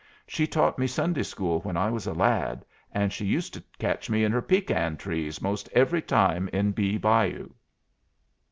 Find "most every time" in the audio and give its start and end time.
5.43-6.47